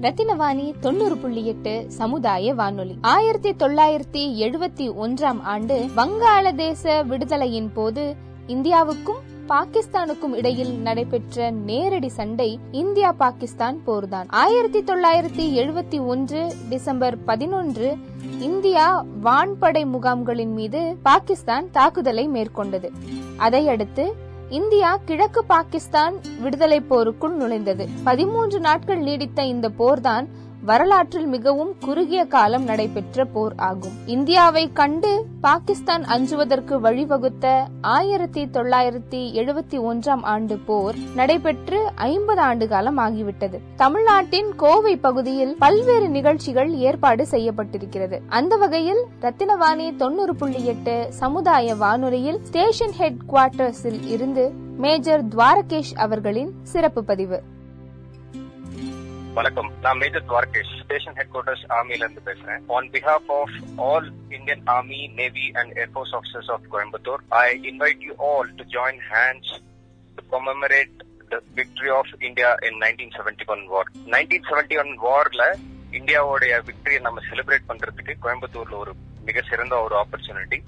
[0.00, 2.98] ரத்தினவாணி தொண்ணூறு புள்ளி எட்டு சமுதாய வானொலி.
[3.00, 8.14] ஆயிரத்தி தொள்ளாயிரத்தி எழுபத்தி ஒன்றாம் ஆண்டு வங்காளதேச விடுதலையின் போது
[8.46, 14.24] இந்தியாவுக்கும் பாகிஸ்தானுக்கும் இடையில் நடைபெற்ற நேரடி சண்டை இந்தியா பாகிஸ்தான் போர்தான்.
[14.28, 17.96] ஆயிரத்தி தொள்ளாயிரத்தி எழுபத்தி ஒன்று டிசம்பர் பதினொன்று
[18.40, 22.90] இந்தியா வான்படை முகாம்களின் மீது பாகிஸ்தான் தாக்குதலை மேற்கொண்டது.
[23.36, 27.84] அதையடுத்து இந்தியா கிழக்கு பாகிஸ்தான் விடுதலை போருக்குள் நுழைந்தது.
[28.04, 30.26] பதிமூன்று நாட்கள் நீடித்த இந்த போர்தான்
[30.64, 33.92] வரலாற்றில் மிகவும் குறுகிய காலம் நடைபெற்ற போர் ஆகும்.
[34.06, 42.98] இந்தியாவை கண்டு பாகிஸ்தான் அஞ்சுவதற்கு வழிவகுத்த ஆயிரத்தி தொள்ளாயிரத்தி எழுபத்தி ஒன்றாம் ஆண்டு போர் நடைபெற்று ஐம்பது ஆண்டு காலம்
[42.98, 43.58] ஆகிவிட்டது.
[43.76, 48.20] தமிழ்நாட்டின் கோவை பகுதியில் பல்வேறு நிகழ்ச்சிகள் ஏற்பாடு செய்யப்பட்டிருக்கிறது.
[48.28, 56.52] அந்த வகையில் ரத்தினவாணி தொண்ணூறு புள்ளி எட்டு சமுதாய வானொலியில் ஸ்டேஷன் ஹெட் குவார்டர்ஸில் இருந்து மேஜர் துவாரகேஷ் அவர்களின்
[56.62, 57.42] சிறப்பு பதிவு.
[59.36, 59.68] வணக்கம்.
[59.84, 62.64] நான் major Dwarakesh station headquarters ஆர்மில இருந்து பேசுறேன்.
[62.76, 63.54] On behalf of
[63.86, 69.00] all Indian army navy and air force officers of Coimbatore I invite you all to join
[69.12, 69.52] hands
[70.18, 70.94] to commemorate
[71.32, 75.46] the victory of India in nineteen seventy one war nineteen seventy one வார்ல
[76.00, 78.94] இந்தியாவுடைய விக்டரியை நம்ம celebrate பண்றதுக்கு கோயம்புத்தூர்ல ஒரு
[79.28, 80.60] மிக சிறந்த ஒரு opportunity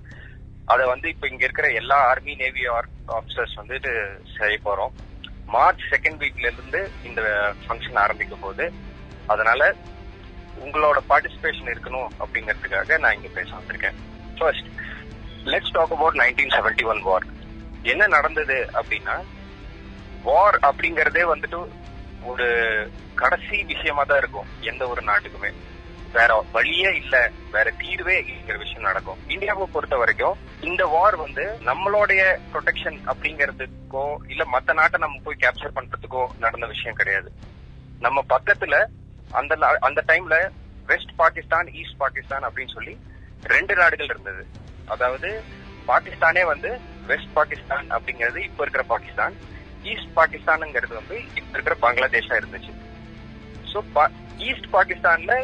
[0.73, 2.63] அதை வந்து இப்ப இங்க இருக்கிற எல்லா ஆர்மி நேவி
[3.19, 3.79] ஆஃபீஸர்ஸ் வந்து
[4.37, 4.95] செய்ய போறோம்.
[5.47, 7.21] மார்ச் செகண்ட் வீக்ல இருந்து இந்த
[7.69, 8.73] ஃபங்க்ஷன் ஆரம்பிக்க போகுது
[9.27, 9.75] அதனால
[10.61, 13.93] உங்களோட பார்ட்டிசிபேஷன் இருக்கணும் அப்படிங்கிறதுக்காக நான் இங்க பேச வந்திருக்கேன்.
[14.39, 14.67] First
[15.45, 17.25] let's talk about nineteen seventy one war
[17.83, 19.23] என்ன நடந்தது அப்படின்னா
[20.23, 21.69] வார் அப்படிங்கறதே வந்துட்டு
[22.23, 22.47] ஒரு
[23.15, 25.53] கடைசி விஷயமா தான் இருக்கும் எந்த ஒரு நாட்டுக்குமே.
[26.17, 27.15] வேற வழியே இல்ல.
[27.55, 29.21] வேற தீர்வே இருக்கிற விஷயம் நடக்கும்.
[29.29, 35.77] இந்தியாவை பொறுத்த வரைக்கும் இந்த வார் வந்து நம்மளுடைய ப்ரொடெக்ஷன் அப்படிங்கறதுக்கோ இல்ல மத்த நாட்டை நம்ம போய் கேப்சர்
[35.79, 37.31] பண்றதுக்கோ நடந்த விஷயம் கிடையாது.
[38.01, 38.77] நம்ம பக்கத்துல
[39.41, 40.37] அந்த அந்த டைம்ல
[40.87, 42.95] வெஸ்ட் பாகிஸ்தான் ஈஸ்ட் பாகிஸ்தான் அப்படின்னு சொல்லி
[43.55, 44.43] ரெண்டு நாடுகள் இருந்தது.
[44.87, 45.29] அதாவது
[45.87, 46.71] பாகிஸ்தானே வந்து
[47.07, 49.35] வெஸ்ட் பாகிஸ்தான் அப்படிங்கிறது இப்ப இருக்கிற பாகிஸ்தான்.
[49.93, 52.73] ஈஸ்ட் பாகிஸ்தான்ங்கிறது வந்து இப்ப இருக்கிற பங்களாதேஷா இருந்துச்சு.
[53.73, 53.81] ஸோ
[54.49, 55.35] ஈஸ்ட் பாகிஸ்தான்ல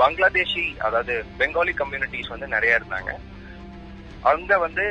[0.00, 3.12] பங்களாதேஷி அதாவது பெங்காலி கம்யூனிட்டிஸ் வந்து நிறைய இருந்தாங்க.
[4.30, 4.86] அங்க வந்து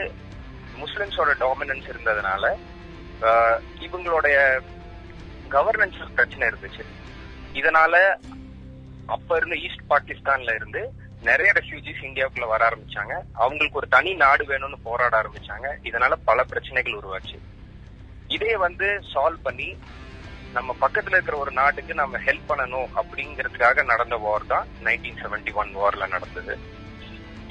[0.82, 2.46] முஸ்லிம்ஸோட டாமினன்ஸ் இருந்ததுனால
[3.86, 4.38] இவங்களுடைய
[5.56, 6.84] கவர்னன்ஸ் பிரச்சனை இருந்துச்சு.
[7.60, 7.96] இதனால
[9.16, 10.82] அப்ப இருந்த ஈஸ்ட் பாகிஸ்தான்ல இருந்து
[11.30, 13.14] நிறைய ரெஃப்யூஜிஸ் இந்தியாவுக்குள்ள வர ஆரம்பிச்சாங்க.
[13.44, 15.68] அவங்களுக்கு ஒரு தனி நாடு வேணும்னு போராட ஆரம்பிச்சாங்க.
[15.90, 17.38] இதனால பல பிரச்சனைகள் உருவாச்சு.
[18.36, 19.70] இதே வந்து சால்வ் பண்ணி
[20.56, 25.72] நம்ம பக்கத்துல இருக்கிற ஒரு நாட்டுக்கு நம்ம ஹெல்ப் பண்ணணும் அப்படிங்கிறதுக்காக நடந்த வார் தான் நைன்டீன் செவன்டி ஒன்
[25.76, 26.56] வார்ல நடந்தது.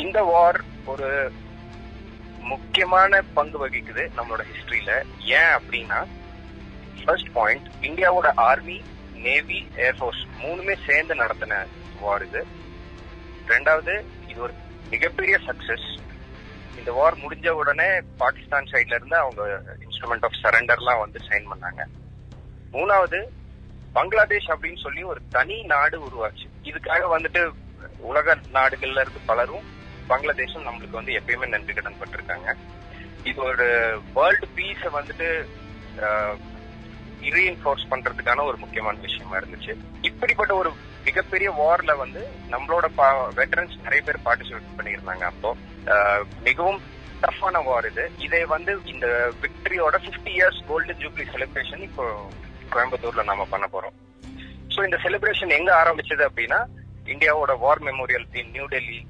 [0.05, 0.59] இந்த வார்
[0.93, 1.09] ஒரு
[2.51, 4.93] முக்கியமான பங்கு வகிக்குது நம்மளோட ஹிஸ்டரியில
[5.39, 6.01] ஏன் அப்படின்னா
[7.03, 8.79] ஃபர்ஸ்ட் பாயிண்ட் இந்தியாவோட ஆர்மி
[9.27, 11.63] நேவி ஏர்ஃபோர்ஸ் மூணுமே சேர்ந்து நடத்தின
[12.01, 12.43] வார் இது.
[13.53, 13.95] ரெண்டாவது
[14.31, 14.55] இது ஒரு
[14.91, 15.89] மிகப்பெரிய சக்சஸ்
[16.79, 17.89] இந்த வார் முடிஞ்ச உடனே
[18.23, 19.43] பாகிஸ்தான் சைட்ல இருந்து அவங்க
[19.87, 21.83] இன்ஸ்ட்ருமெண்ட் ஆஃப் சரண்டர்லாம் வந்து சைன் பண்ணாங்க.
[22.73, 23.19] மூணாவது
[23.97, 26.47] பங்களாதேஷ் அப்படின்னு சொல்லி ஒரு தனி நாடு உருவாச்சு.
[26.71, 27.41] இதுக்காக வந்துட்டு
[28.11, 29.67] உலக நாடுகள்ல இருந்து பலரும்
[30.11, 32.51] பங்களாதேஷும் நம்மளுக்கு வந்து எப்பயுமே நன்றி கடன் பட்டிருக்காங்க.
[33.31, 33.67] இது ஒரு
[34.15, 35.29] வேர்ல்டு பீஸ வந்துட்டு
[37.35, 39.73] ரீஎன்ஃபோர்ஸ் பண்றதுக்கான ஒரு முக்கியமான விஷயமா இருந்துச்சு.
[40.09, 40.71] இப்படிப்பட்ட ஒரு
[41.09, 42.23] மிகப்பெரிய வார்ல வந்து
[42.53, 42.87] நம்மளோட
[43.41, 45.51] வெட்டரன்ஸ் நிறைய பேர் பார்ட்டிசிபேட் பண்ணியிருந்தாங்க அப்போ.
[46.47, 46.81] மிகவும்
[47.25, 48.05] டஃப்பான வார் இது.
[48.27, 49.07] இதை வந்து இந்த
[49.43, 52.07] விக்டரியோட fifty years golden jubilee celebration இப்போ
[52.75, 53.97] கோயம்புத்தூர்ல நாம பண்ண போறோம்.
[54.75, 56.61] ஸோ இந்த செலிப்ரேஷன் எங்க ஆரம்பிச்சது அப்படின்னா
[57.13, 59.01] இந்தியாவோட war memorial in New Delhi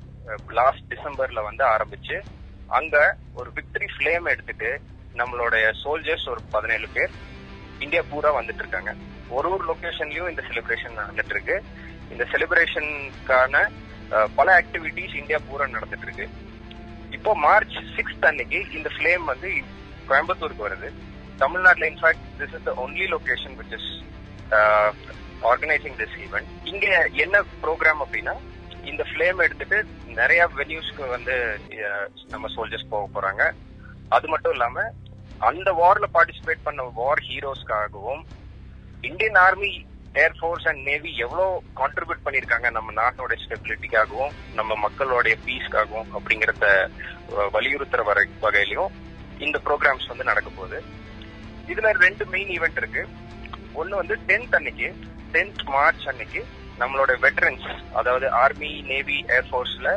[0.59, 2.17] last டிசம்பர்ல வந்து ஆரம்பிச்சு
[2.79, 2.97] அங்க
[3.39, 4.71] ஒரு விக்டரி ஃபிளேம் எடுத்துட்டு
[5.21, 7.13] நம்மளுடைய சோல்ஜர்ஸ் ஒரு பதினேழு பேர்
[7.85, 8.91] இந்தியா பூரா வந்துட்டு இருக்காங்க.
[9.37, 11.57] ஒரு ஒரு லொகேஷன்லயும் இந்த செலிப்ரேஷன் நடந்துட்டு இருக்கு.
[12.13, 13.63] இந்த செலிப்ரேஷனுக்கான
[14.39, 16.27] பல ஆக்டிவிட்டிஸ் இந்தியா பூரா நடந்துட்டு இருக்கு.
[17.17, 19.51] இப்போ மார்ச் சிக்ஸ்த் அன்னைக்கு இந்த ஃபிளேம் வந்து
[20.09, 20.91] கோயம்புத்தூருக்கு வருது.
[21.43, 23.91] தமிழ்நாட்டில் in fact this is the only location which is
[25.51, 26.87] organising this event இங்க
[27.25, 28.35] என்ன ப்ரோக்ராம் அப்படின்னா
[28.91, 29.79] இந்த ஃபிளேம் எடுத்துட்டு
[30.19, 31.35] நிறைய வென்யூஸ்க்கு வந்து
[31.87, 33.43] uh, நம்ம சோல்ஜர்ஸ் போக போறாங்க.
[34.17, 34.85] அது மட்டும் இல்லாம
[35.49, 38.23] அந்த வார்ல பார்ட்டிசிபேட் பண்ண war ஹீரோஸ்க்காகவும்
[39.09, 39.71] Indian army
[40.23, 46.67] air force and navy எவ்வளவு கான்ட்ரிபியூட் பண்ணிருக்காங்க நம்ம நாட்டோட ஸ்டெபிலிட்டிக்காகவும் நம்ம மக்களுடைய பீஸ்க்காகவும் அப்படிங்கறத
[47.57, 48.91] வலியுறுத்துற வரை வகையிலையும்
[49.47, 50.81] இந்த ப்ரோக்ராம்ஸ் வந்து நடக்க போகுது.
[51.73, 53.03] இதுல ரெண்டு மெயின் ஈவெண்ட் இருக்கு.
[53.81, 54.89] ஒன்னு வந்து டென்த் அன்னைக்கு
[55.35, 56.41] டென்த் மார்ச் அன்னைக்கு
[56.81, 57.69] நம்மளோட வெட்டரன்ஸ்
[57.99, 59.89] அதாவது ஆர்மி நேவி ஏர்ஃபோர்ஸ்ல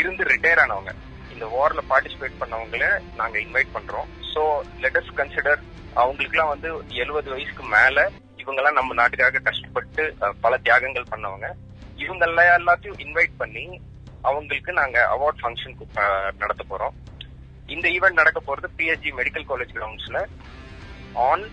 [0.00, 0.92] இருந்து ரிட்டையர் ஆனவங்க.
[1.34, 2.84] இந்த வார்ல பார்ட்டிசிபேட் பண்ணவங்கள
[3.20, 4.10] நாங்க இன்வைட் பண்றோம்.
[4.32, 4.42] ஸோ
[4.82, 5.62] லெட் அஸ் கன்சிடர்
[6.02, 6.68] அவங்களுக்குலாம் வந்து
[7.02, 8.06] எழுபது வயசுக்கு மேல
[8.42, 10.02] இவங்கெல்லாம் நம்ம நாட்டுக்காக கஷ்டப்பட்டு
[10.44, 11.48] பல தியாகங்கள் பண்ணவங்க.
[12.04, 12.24] இவங்க
[12.58, 13.66] எல்லாத்தையும் இன்வைட் பண்ணி
[14.28, 15.78] அவங்களுக்கு நாங்க அவார்ட் ஃபங்க்ஷன்
[16.42, 16.94] நடத்த போறோம்.
[17.74, 20.20] இந்த ஈவெண்ட் நடக்க போறது பிஎஸ்ஜி மெடிக்கல் காலேஜ் கிரவுண்ட்ஸ்ல
[21.14, 21.44] ஆன்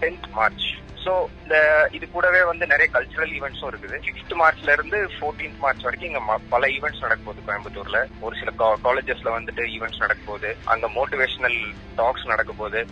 [0.00, 4.00] டென்த் மார்ச் சோ இந்த இது கூடவே வந்து நிறைய கல்ச்சுரல் ஈவெண்ட்ஸும் இருக்குது.
[4.06, 8.06] சிக்ஸ்த் மார்ச்ல இருந்து 14th மார்ச் வரைக்கும் இங்க ம- பல ஈவெண்ட்ஸ் நடக்க போகுது கோயம்புத்தூர்ல.
[8.20, 8.52] ஒரு சில
[8.84, 10.56] காலேஜஸ்ல வந்துட்டு ஈவெண்ட்ஸ் நடக்க போகுது.
[10.64, 12.86] அங்க மோட்டிவேஷனல் டாக்ஸ் நடக்க போகுது.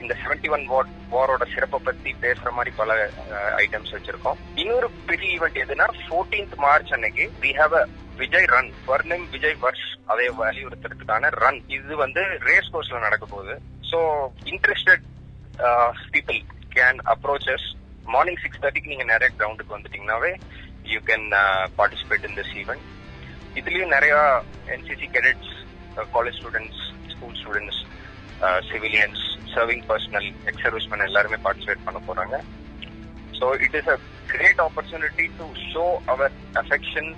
[0.00, 3.10] இந்த 71 ஒன் வார் வாரோட சிறப்பை பத்தி பேசுற மாதிரி பல
[3.56, 4.36] ஐட்டம்ஸ் வச்சிருக்கோம்.
[4.54, 9.98] இன்னொரு பெரிய ஈவெண்ட் எதுனா 14th மார்ச் அன்னைக்கு we have a Vijay run வர்ணம் விஜய் வர்ஷ்
[10.06, 13.60] அதை வலியுறுத்துறதுக்கான ரன் இது வந்து ரேஸ் கோர்ஸ்ல நடக்க போகுது.
[13.90, 15.12] So interested
[16.14, 16.38] people
[16.76, 17.66] can approaches
[18.14, 20.32] morning six தேர்ட்டிக்கு நீங்க நிறைய கிரவுண்டுக்கு வந்துட்டீங்கன்னாவே
[20.92, 21.26] you can
[21.76, 22.84] participate in this event
[23.60, 24.14] இதுலயும் நிறைய
[24.76, 25.52] NCC cadets
[26.16, 27.80] college students school students
[28.70, 29.22] civilians
[29.54, 32.36] serving personnel ex serviceman எல்லாருமே பார்ட்டிசிபேட் பண்ண போறாங்க.
[33.38, 37.10] So it is a great opportunity to show our affection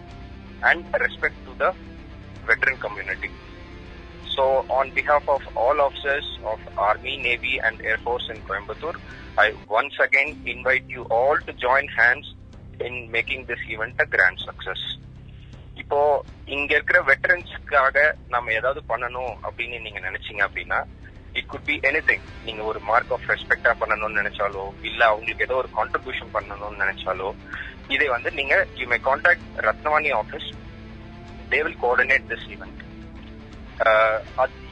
[0.62, 1.74] and respect to the
[2.48, 3.28] veteran community
[4.36, 8.96] So, on behalf of all officers of Army, Navy, and Air Force in Coimbatore,
[9.36, 12.26] I once again invite you all to join hands
[12.80, 14.80] in making this event a grand success.
[15.76, 15.98] இப்போ
[16.48, 17.96] இங்க இருக்கிற வெட்டரன்ஸ்க்காக
[18.28, 20.78] நம்ம ஏதாவது பண்ணணும் அப்படின்னு நீங்க நினைச்சீங்க அப்படின்னா
[21.34, 22.00] இட் குட் பி எனி
[22.46, 27.28] நீங்க ஒரு மார்க் ஆஃப் ரெஸ்பெக்டா பண்ணணும்னு நினைச்சாலோ இல்ல அவங்களுக்கு ஏதோ ஒரு கான்ட்ரிபியூஷன் பண்ணணும்னு நினைச்சாலோ
[27.94, 30.48] இதை வந்து நீங்க you may contact Ratnavani office
[31.52, 32.80] they will coordinate this event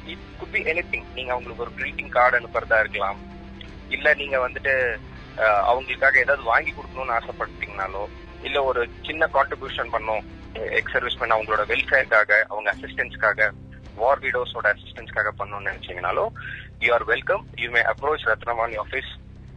[0.06, 3.18] it could be any நீங்க அவங்களுக்கு ஒரு கிரீட்டிங் கார்டு அனுப்புறதா இருக்கலாம்.
[3.88, 4.98] இல்ல நீங்க வந்துட்டு
[5.38, 8.06] அவங்களுக்காக ஏதாவது வாங்கி கொடுக்கணும்னு ஆசைப்பட்டீங்கனாலோ
[8.42, 10.24] இல்ல ஒரு சின்ன கான்ட்ரிபியூஷன் பண்ணும்
[10.54, 13.50] எக்ஸ் அவங்களோட வெல்ஃபேர்க்காக அவங்க அசிஸ்டன்ஸ்க்காக
[13.94, 16.28] வார் வீடோஸோட அசிஸ்டன்ஸ்க்காக பண்ணணும்னு நினைச்சீங்கனாலோ
[16.78, 19.10] you are welcome you may approach Ratnavani office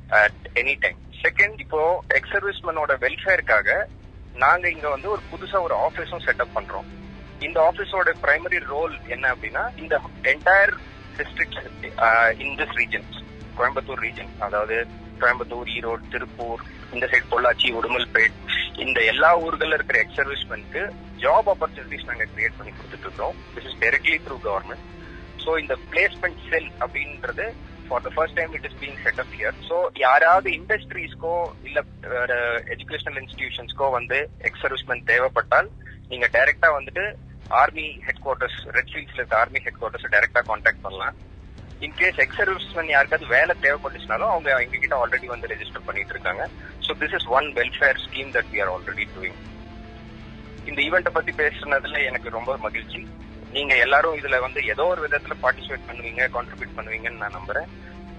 [0.07, 2.31] at any time second இப்போ எக்ஸ்
[3.01, 3.85] வெல்ஃபேருக்காக
[4.33, 6.85] நாங்க இங்க வந்து ஒரு புதுசா ஒரு ஆபீஸும் செட்டப் பண்றோம்.
[7.41, 9.95] இந்த ஆபீஸோட பிரைமரி ரோல் என்ன அப்படின்னா இந்த
[10.31, 10.73] entire
[11.17, 11.59] district
[12.43, 13.07] in this region
[13.57, 14.77] Coimbatore region அதாவது
[15.21, 16.61] கோயம்புத்தூர் ஈரோடு திருப்பூர்
[16.93, 18.35] இந்த சைடு பொள்ளாச்சி உடுமல்பேட்
[18.77, 20.19] இந்த எல்லா ஊர்கள்ல இருக்கிற எக்ஸ்
[21.21, 24.85] ஜாப் ஆப்பர்ச்சுனிட்டிஸ் நாங்க கிரியேட் பண்ணி கொடுத்துட்டு இருக்கோம் this is directly through government
[25.45, 27.45] so இந்த பிளேஸ்மெண்ட் செல் அப்படின்றது
[27.87, 31.79] for the first time it is being set up here so யாராவது இண்டஸ்ட்ரீஸ்க்கோ இல்ல
[32.75, 35.69] எஜுகேஷனல் இன்ஸ்டிடியூஷன்ஸ்க்கோ வந்து எக்ஸ் சர்வீஸ்மென் தேவைப்பட்டால்
[36.09, 37.05] நீங்க டைரக்டா வந்துட்டு
[37.61, 41.15] ஆர்மி ஹெட் குவார்டர்ஸ் ரெட் ஃபீல்ட்ஸ்ல இருக்க ஆர்மி ஹெட் குவார்டர்ஸ் டைரக்டா கான்டாக்ட் பண்ணலாம்.
[41.85, 46.43] இன்கேஸ் எக்ஸ் சர்வீஸ்மேன் யாருக்காவது வேலை தேவைப்பட்டுச்சுனாலும் அவங்க எங்க கிட்ட ஆல்ரெடி வந்து ரெஜிஸ்டர் பண்ணிட்டு இருக்காங்க.
[46.85, 49.39] So this is one welfare scheme that we are already doing
[50.69, 53.01] இந்த ஈவெண்ட்டை பத்தி பேசுனதுல எனக்கு ரொம்ப மகிழ்ச்சி.
[53.55, 57.67] நீங்க எல்லாரும் இதுல வந்து ஏதோ ஒரு விதத்துல பார்ட்டிசிபேட் பண்ணுவீங்க கான்ட்ரிபியூட் பண்ணுவீங்கன்னு நான் நம்புறேன்.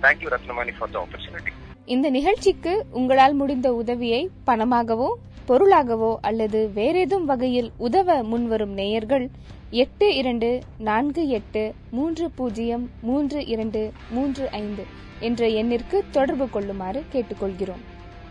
[0.05, 1.55] Thank you Ratnamani for the opportunity
[1.95, 5.09] இந்த நிகழ்ச்சிக்கு உங்களால் முடிந்த உதவியை பணமாகவோ
[5.49, 9.27] பொருளாகவோ அல்லது வேறேதும் வகையில் உதவ முன்வரும் நேயர்கள்
[9.73, 10.51] எட்டு இரண்டு
[10.81, 14.85] நான்கு எட்டு மூன்று பூஜ்ஜியம் மூன்று இரண்டு மூன்று ஐந்து
[15.21, 17.83] என்ற எண்ணிற்கு தொடர்பு கொள்ளுமாறு கேட்டுக்கொள்கிறோம்.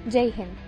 [0.05, 0.61] ஜெய்ஹிந்த்